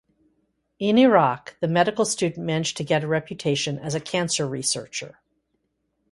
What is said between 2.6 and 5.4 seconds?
to get a reputation as a cancer researcher.